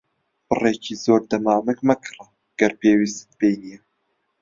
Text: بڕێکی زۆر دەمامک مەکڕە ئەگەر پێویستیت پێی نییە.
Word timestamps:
بڕێکی 0.47 0.95
زۆر 1.03 1.21
دەمامک 1.31 1.79
مەکڕە 1.87 2.25
ئەگەر 2.49 2.71
پێویستیت 2.81 3.31
پێی 3.39 3.55
نییە. 3.61 3.79